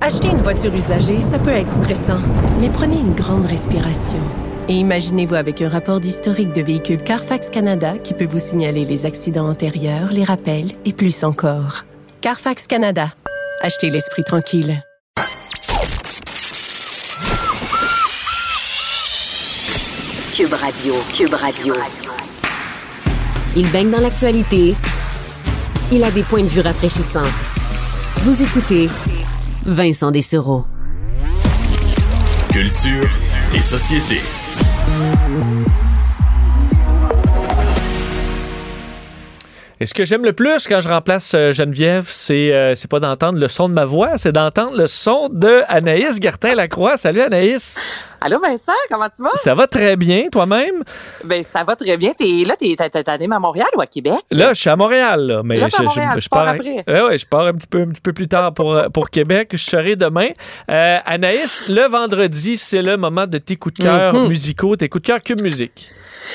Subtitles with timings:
[0.00, 2.18] Acheter une voiture usagée, ça peut être stressant,
[2.60, 4.18] mais prenez une grande respiration.
[4.68, 9.06] Et imaginez-vous avec un rapport d'historique de véhicule Carfax Canada qui peut vous signaler les
[9.06, 11.84] accidents antérieurs, les rappels et plus encore.
[12.20, 13.12] Carfax Canada.
[13.60, 14.82] Achetez l'esprit tranquille.
[20.34, 21.74] Cube Radio, Cube Radio.
[23.54, 24.74] Il baigne dans l'actualité.
[25.92, 27.20] Il a des points de vue rafraîchissants.
[28.22, 28.88] Vous écoutez
[29.64, 30.64] Vincent Dessereau.
[32.50, 33.08] Culture
[33.54, 34.20] et société.
[39.82, 43.00] Et ce que j'aime le plus quand je remplace euh, Geneviève, c'est euh, c'est pas
[43.00, 46.96] d'entendre le son de ma voix, c'est d'entendre le son de Anaïs Gertin-Lacroix.
[46.96, 47.76] Salut Anaïs.
[48.20, 49.30] Allô Vincent, comment tu vas?
[49.34, 50.84] Ça va très bien, toi-même?
[51.24, 52.12] Ben ça va très bien.
[52.16, 54.20] T'es là, t'es à Montréal ou à Québec?
[54.30, 56.84] Là, je suis à Montréal, là, mais Là, je, tu pars après.
[56.86, 59.10] Ouais, ouais, je pars un petit peu, un petit peu plus tard pour, euh, pour
[59.10, 59.48] Québec.
[59.50, 60.28] Je serai demain.
[60.70, 64.28] Euh, Anaïs, le vendredi, c'est le moment de tes coups de cœur Mhm.
[64.28, 65.90] musicaux, tes coups de cœur Cube Musique.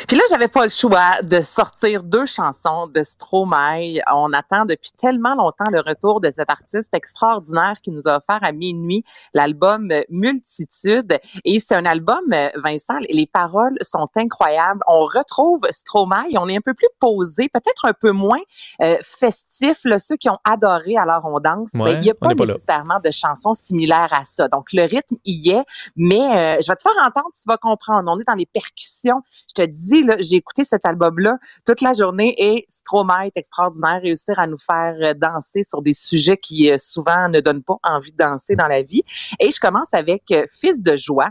[0.08, 4.00] Puis là, j'avais pas le choix de sortir deux chansons de Stromae.
[4.14, 8.40] On attend depuis tellement longtemps le retour de cet artiste extraordinaire qui nous a offert
[8.42, 9.03] à minuit
[9.34, 11.20] l'album Multitude.
[11.45, 12.22] Et c'est un album,
[12.56, 14.81] Vincent, les paroles sont incroyables.
[14.88, 18.40] On retrouve Stromae, on est un peu plus posé, peut-être un peu moins
[18.81, 19.80] euh, festif.
[19.86, 22.36] Là, ceux qui ont adoré Alors on danse, Ouais, ben, il n'y a pas là.
[22.45, 24.48] nécessairement de chansons similaires à ça.
[24.48, 25.64] Donc le rythme y est,
[25.95, 28.09] mais euh, je vais te faire entendre, tu vas comprendre.
[28.12, 29.22] On est dans les percussions.
[29.50, 29.87] Je te dis,
[30.20, 34.96] j'ai écouté cet album-là toute la journée et Stromae est extraordinaire, réussir à nous faire
[35.02, 38.68] euh, danser sur des sujets qui euh, souvent ne donnent pas envie de danser dans
[38.68, 39.03] la vie.
[39.40, 41.30] Et je commence avec euh, Fils de joie.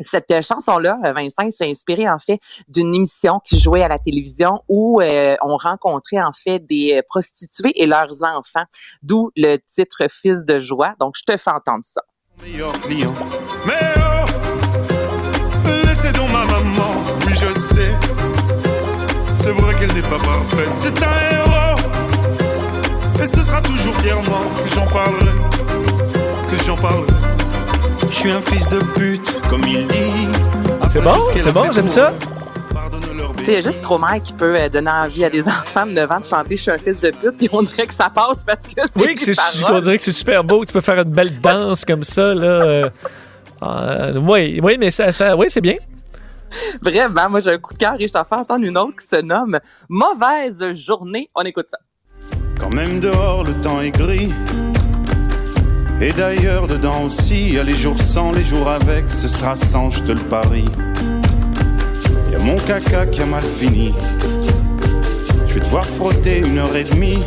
[0.00, 5.00] Cette chanson-là, Vincent, s'est inspiré en fait d'une émission qui jouait à la télévision où
[5.00, 8.64] on rencontrait en fait des prostituées et leurs enfants,
[9.04, 10.96] d'où le titre Fils de joie.
[10.98, 12.02] Donc, je te fais entendre ça.
[19.44, 21.76] C'est vrai qu'elle n'est pas parfaite, c'est un héros.
[23.22, 25.36] Et ce sera toujours fièrement que j'en parlerai,
[26.50, 27.12] que j'en parlerai.
[28.08, 30.50] Je suis un fils de pute, comme ils disent.
[30.88, 32.14] C'est bon, c'est bon, j'aime ça.
[33.46, 36.24] a juste Stromae qui peut euh, donner envie à des enfants de 9 ans de
[36.24, 38.80] chanter «Je suis un fils de pute» puis on dirait que ça passe parce que
[38.80, 41.12] c'est Oui, que c'est, on dirait que c'est super beau, que tu peux faire une
[41.12, 42.46] belle danse comme ça, là.
[42.46, 42.88] euh.
[43.62, 45.76] Euh, oui, oui, mais ça, ça oui, c'est bien.
[46.82, 49.06] Vraiment, moi j'ai un coup de cœur et je t'en fais entendre une autre qui
[49.06, 51.30] se nomme «Mauvaise journée».
[51.34, 51.78] On écoute ça.
[52.58, 54.32] Quand même dehors le temps est gris.
[56.00, 59.10] Et d'ailleurs dedans aussi y a les jours sans, les jours avec.
[59.10, 60.68] Ce sera sans, je te le parie.
[62.30, 63.94] Y a mon caca qui a mal fini.
[65.46, 67.22] Je vais devoir frotter une heure et demie.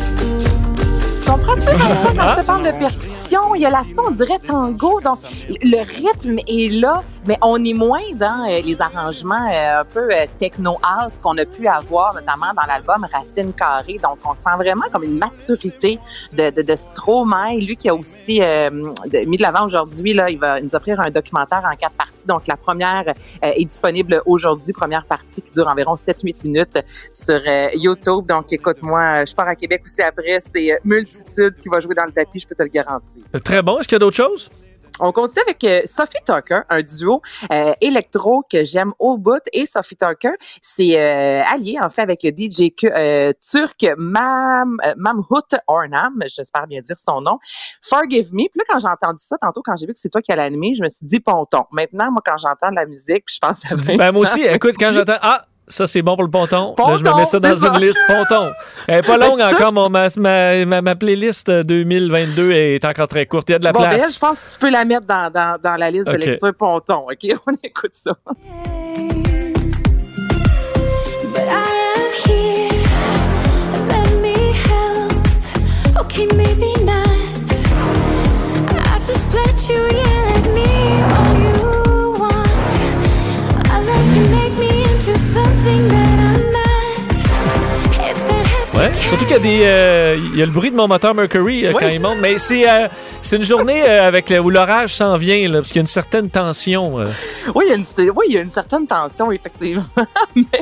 [1.25, 5.01] Comprends-tu, Vincent, quand je te parle de percussion, il y a l'aspect, on dirait tango,
[5.01, 5.18] donc
[5.50, 10.13] le rythme est là, mais on est moins dans euh, les arrangements euh, un peu
[10.13, 14.00] euh, techno-house qu'on a pu avoir, notamment dans l'album Racine Carrée.
[14.01, 16.00] Donc, on sent vraiment comme une maturité
[16.34, 18.69] de, de, de Stromae, lui qui a aussi euh,
[19.25, 22.28] mis de l'avant aujourd'hui, là, il va nous offrir un documentaire en quatre parties.
[22.28, 26.79] Donc, la première est disponible aujourd'hui, première partie qui dure environ 7-8 minutes
[27.12, 27.39] sur
[27.74, 28.25] YouTube.
[28.28, 32.12] Donc, écoute-moi, je pars à Québec aussi après, c'est Multitude qui va jouer dans le
[32.12, 33.24] tapis, je peux te le garantir.
[33.47, 33.80] Très bon.
[33.80, 34.50] Est-ce qu'il y a d'autres choses?
[35.00, 39.41] On continue avec euh, Sophie Tucker, un duo euh, électro que j'aime au bout.
[39.53, 46.24] Et Sophie Tucker, c'est euh, allié en fait avec le DJ turc Mam, Mamhout Ornam,
[46.28, 47.40] j'espère bien dire son nom.
[47.81, 48.50] Forgive Me.
[48.50, 50.42] Puis là, quand j'ai entendu ça tantôt, quand j'ai vu que c'est toi qui allais
[50.42, 51.63] animer, je me suis dit ponton.
[51.71, 54.39] Maintenant, moi, quand j'entends de la musique, puis je pense à dis, ben, moi Vincent,
[54.39, 55.19] aussi, écoute, quand j'entends.
[55.21, 55.42] Ah!
[55.69, 56.74] Ça, c'est bon pour le ponton.
[56.78, 57.78] Là, je me mets ça dans une ça.
[57.80, 58.00] liste.
[58.08, 58.52] Ponton.
[58.88, 59.74] Elle est pas longue encore.
[59.74, 63.50] Mon, ma, ma, ma, ma playlist 2022 est encore très courte.
[63.50, 64.14] Il y a de la Bon, ben, place.
[64.14, 67.08] je pense que tu peux la mettre dans, dans, dans la liste de lecture ponton.
[67.12, 67.36] OK?
[67.48, 68.12] On écoute ça.
[71.34, 72.72] But I am here.
[73.90, 75.12] Let me help.
[76.06, 77.10] Okay, maybe not.
[78.72, 80.06] I just let you
[89.07, 91.65] surtout qu'il y a des, euh, il y a le bruit de mon moteur Mercury
[91.65, 92.88] euh, quand il monte, mais c'est, euh,
[93.21, 95.88] C'est une journée avec le- où l'orage s'en vient, là, parce qu'il y a une
[95.88, 96.95] certaine tension.
[97.56, 97.83] Oui, il y a une,
[98.15, 99.83] oui, il y a une certaine tension, effectivement.
[100.36, 100.44] mais.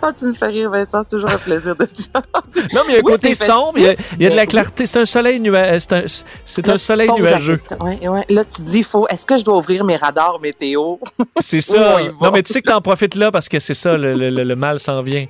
[0.00, 2.66] Ah, tu me fais rire, Vincent, c'est toujours un plaisir de jaser.
[2.74, 4.30] Non, mais il y a un Oui, côté sombre, il y a, il y a
[4.30, 4.86] de la clarté.
[4.86, 5.78] C'est un soleil nuageux.
[5.80, 6.02] C'est un,
[6.46, 7.56] c'est un Là, soleil nuageux.
[7.58, 7.76] question.
[7.82, 8.24] Ouais, ouais.
[8.30, 10.96] Là, tu dis, faut, est-ce que je dois ouvrir mes radars météo?
[11.40, 11.98] C'est ça.
[12.22, 14.44] Non, mais tu sais que t'en profites là parce que c'est ça, le, le- le-
[14.44, 15.26] le mal s'en vient.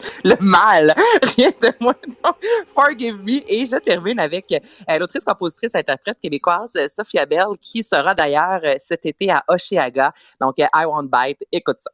[0.24, 0.94] le mal.
[1.36, 1.94] Rien de moins.
[2.24, 2.32] Non.
[2.74, 3.40] Forgive me.
[3.50, 8.60] Et je termine avec euh, l'autrice, compositrice, interprète québécoise euh, Sophia Bell, qui sera d'ailleurs
[8.64, 10.12] euh, cet été à Oshiaga.
[10.40, 11.44] Donc, I Won't Bite.
[11.52, 11.90] Écoute ça.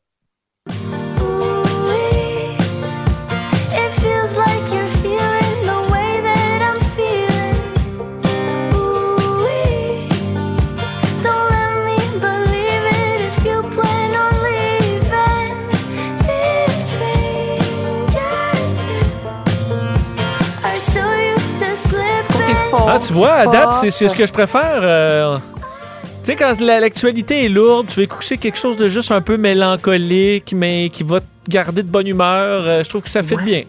[22.97, 24.81] Ah, tu vois, à date, c'est c'est ce que je préfère.
[24.83, 25.39] euh,
[26.25, 29.21] Tu sais, quand la- l'actualité est lourde, tu veux écouter quelque chose de juste un
[29.21, 32.63] peu mélancolique, mais qui va te garder de bonne humeur.
[32.67, 33.43] euh, je trouve que ça fait Ouais.
[33.45, 33.63] bien.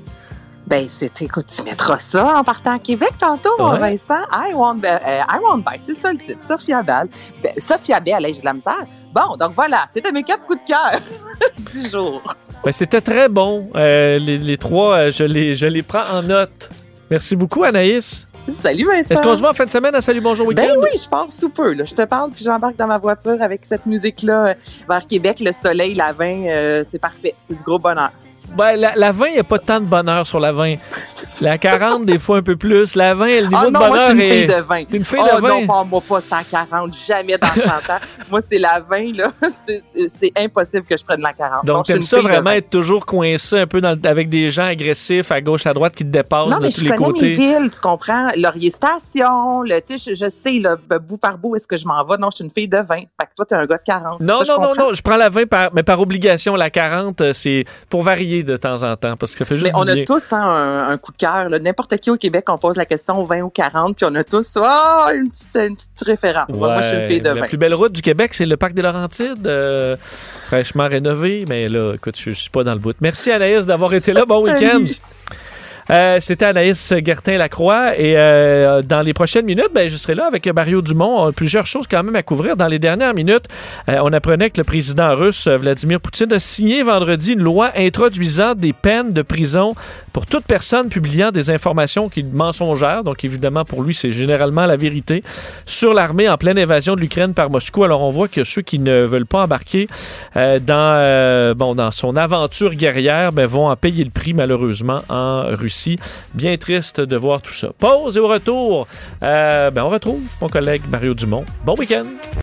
[0.66, 3.80] Ben, c'est, écoute, tu mettras ça en partant à Québec tantôt, Ouais.
[3.80, 4.22] Vincent.
[4.34, 6.40] I Won't, Be- euh, I Won't Bite, c'est ça le titre.
[6.46, 7.08] Sophia Bell.
[7.42, 8.76] Ben, Sophia Bell, j'ai de la misère.
[9.14, 11.00] Bon, donc voilà, c'était mes quatre coups de cœur
[11.74, 12.22] du jour.
[12.66, 13.70] Ben, C'était très bon.
[13.76, 16.70] Euh, les, les trois, je les, je les prends en note.
[17.10, 18.27] Merci beaucoup, Anaïs.
[18.54, 19.10] Salut, Vincent.
[19.14, 20.62] Est-ce qu'on se voit en fin de semaine à Salut Bonjour Week-end?
[20.62, 21.74] Ben oui, je pars sous peu.
[21.74, 21.84] Là.
[21.84, 24.54] Je te parle, puis j'embarque dans ma voiture avec cette musique-là euh,
[24.90, 27.36] vers Québec, le soleil, la vin, euh, c'est parfait.
[27.46, 28.12] C'est du gros bonheur.
[28.56, 30.76] Ben, la, la 20, il n'y a pas tant de bonheur sur la 20.
[31.40, 32.96] La 40, des fois un peu plus.
[32.96, 34.38] La 20, le niveau Ah de non, moi, bonheur je suis une est.
[34.40, 34.84] fille de vin.
[34.86, 35.48] T'es une fille oh de 20.
[35.48, 38.00] non, pas moi, pas 140, jamais dans 100 ans.
[38.32, 39.32] moi, c'est la 20, là.
[39.68, 41.66] C'est- impossible que je prenne la 40.
[41.66, 44.66] Donc, je t'aimes ça de vraiment être toujours coincé un peu dans avec des gens
[44.66, 47.08] agressifs à gauche, à droite qui te dépassent Non, de mais tous je les connais
[47.08, 47.30] mes côtés.
[47.30, 48.30] villes, tu comprends?
[48.36, 51.86] Laurier Station, le, tu sais, je, je sais, là, bout par bout, est-ce que je
[51.88, 52.18] m'en vais?
[52.18, 52.86] Non, je suis une fille de 20.
[52.86, 54.20] Fait que toi, t'es un gars de 40.
[54.22, 56.56] Non, Ça, je non, non, non, je prends la 20 par, mais par obligation.
[56.56, 59.72] La 40, euh, c'est pour varier de temps en temps parce que ça fait juste
[59.72, 60.04] Mais on du a bien.
[60.06, 61.60] tous hein, un, un coup de cœur.
[61.60, 64.52] N'importe qui au Québec, on pose la question 20 ou 40, puis on a tous
[64.62, 66.50] ah, une, petite, une petite référence.
[66.50, 67.48] Moi, moi, je suis une fille de la 20.
[67.48, 71.46] plus belle route du Québec, c'est le parc des Laurentides, euh, fraîchement rénové.
[71.48, 72.96] Mais là, écoute, je, je suis pas dans le bout.
[73.02, 74.26] Merci Anaïs d'avoir été là.
[74.26, 74.86] Bon week-end.
[75.90, 80.46] Euh, C'était Anaïs Gertin-Lacroix et euh, dans les prochaines minutes, ben, je serai là avec
[80.48, 81.32] Mario Dumont.
[81.32, 82.58] Plusieurs choses quand même à couvrir.
[82.58, 83.46] Dans les dernières minutes,
[83.88, 87.72] euh, on apprenait que le président russe euh, Vladimir Poutine a signé vendredi une loi
[87.78, 89.76] introduisant des peines de prison
[90.12, 93.06] pour toute personne publiant des informations qui mensongères.
[93.06, 95.24] Donc évidemment, pour lui, c'est généralement la vérité
[95.66, 97.86] sur l'armée en pleine invasion de l'Ukraine par Moscou.
[97.86, 99.88] Alors on voit que ceux qui ne veulent pas embarquer
[100.36, 105.77] dans, bon, dans son aventure guerrière ben, vont en payer le prix malheureusement en Russie.
[106.34, 107.70] Bien triste de voir tout ça.
[107.78, 108.88] Pause et au retour,
[109.24, 111.46] euh, ben, on retrouve mon collègue Mario Dumont.
[111.66, 112.06] Bon week-end!